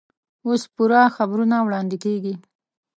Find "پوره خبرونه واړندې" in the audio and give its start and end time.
0.73-1.97